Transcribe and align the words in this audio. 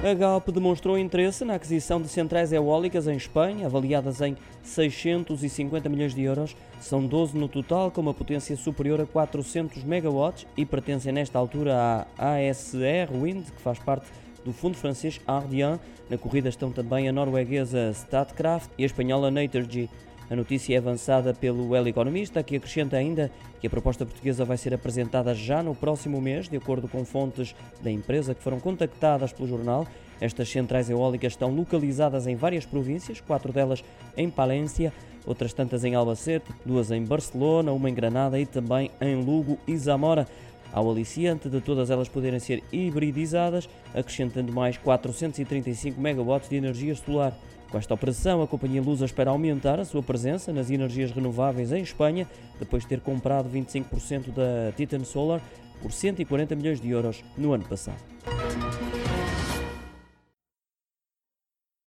A 0.00 0.14
Galp 0.14 0.48
demonstrou 0.50 0.96
interesse 0.96 1.44
na 1.44 1.56
aquisição 1.56 2.00
de 2.00 2.06
centrais 2.06 2.52
eólicas 2.52 3.08
em 3.08 3.16
Espanha, 3.16 3.66
avaliadas 3.66 4.20
em 4.20 4.36
650 4.62 5.88
milhões 5.88 6.14
de 6.14 6.22
euros. 6.22 6.54
São 6.80 7.04
12 7.04 7.36
no 7.36 7.48
total, 7.48 7.90
com 7.90 8.00
uma 8.00 8.14
potência 8.14 8.56
superior 8.56 9.00
a 9.00 9.06
400 9.06 9.82
megawatts 9.82 10.46
e 10.56 10.64
pertencem 10.64 11.12
nesta 11.12 11.36
altura 11.36 12.06
à 12.16 12.36
ASR 12.36 13.12
Wind, 13.12 13.46
que 13.46 13.60
faz 13.60 13.80
parte 13.80 14.06
do 14.44 14.52
fundo 14.52 14.76
francês 14.76 15.20
Ardian. 15.26 15.80
Na 16.08 16.16
corrida 16.16 16.48
estão 16.48 16.70
também 16.70 17.08
a 17.08 17.12
norueguesa 17.12 17.90
Statkraft 17.92 18.70
e 18.78 18.84
a 18.84 18.86
espanhola 18.86 19.32
Naturgy. 19.32 19.90
A 20.30 20.36
notícia 20.36 20.74
é 20.74 20.78
avançada 20.78 21.32
pelo 21.32 21.74
El 21.74 21.88
Economista, 21.88 22.42
que 22.42 22.56
acrescenta 22.56 22.96
ainda 22.96 23.30
que 23.60 23.66
a 23.66 23.70
proposta 23.70 24.04
portuguesa 24.04 24.44
vai 24.44 24.58
ser 24.58 24.74
apresentada 24.74 25.34
já 25.34 25.62
no 25.62 25.74
próximo 25.74 26.20
mês, 26.20 26.48
de 26.48 26.56
acordo 26.58 26.86
com 26.86 27.02
fontes 27.04 27.54
da 27.80 27.90
empresa 27.90 28.34
que 28.34 28.42
foram 28.42 28.60
contactadas 28.60 29.32
pelo 29.32 29.48
jornal. 29.48 29.86
Estas 30.20 30.50
centrais 30.50 30.90
eólicas 30.90 31.32
estão 31.32 31.54
localizadas 31.54 32.26
em 32.26 32.36
várias 32.36 32.66
províncias, 32.66 33.20
quatro 33.20 33.52
delas 33.52 33.82
em 34.16 34.28
Palência, 34.28 34.92
outras 35.24 35.54
tantas 35.54 35.82
em 35.82 35.94
Albacete, 35.94 36.52
duas 36.64 36.90
em 36.90 37.02
Barcelona, 37.04 37.72
uma 37.72 37.88
em 37.88 37.94
Granada 37.94 38.38
e 38.38 38.44
também 38.44 38.90
em 39.00 39.14
Lugo 39.24 39.58
e 39.66 39.76
Zamora 39.78 40.26
ao 40.72 40.90
aliciante 40.90 41.48
de 41.48 41.60
todas 41.60 41.90
elas 41.90 42.08
poderem 42.08 42.38
ser 42.38 42.62
hibridizadas, 42.72 43.68
acrescentando 43.94 44.52
mais 44.52 44.76
435 44.78 46.00
megawatts 46.00 46.48
de 46.48 46.56
energia 46.56 46.94
solar. 46.94 47.36
Com 47.70 47.76
esta 47.76 47.92
operação, 47.92 48.40
a 48.42 48.46
companhia 48.46 48.80
Lusa 48.80 49.04
espera 49.04 49.30
aumentar 49.30 49.78
a 49.78 49.84
sua 49.84 50.02
presença 50.02 50.52
nas 50.52 50.70
energias 50.70 51.10
renováveis 51.10 51.70
em 51.70 51.82
Espanha, 51.82 52.26
depois 52.58 52.82
de 52.82 52.88
ter 52.88 53.00
comprado 53.00 53.50
25% 53.50 54.32
da 54.32 54.72
Titan 54.74 55.04
Solar 55.04 55.42
por 55.82 55.92
140 55.92 56.56
milhões 56.56 56.80
de 56.80 56.88
euros 56.88 57.22
no 57.36 57.52
ano 57.52 57.64
passado. 57.64 58.02